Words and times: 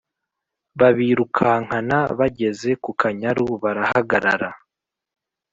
babirukankana 0.79 1.97
bageze 2.19 2.69
kukanyaru 2.83 3.45
barahagarara 3.63 4.49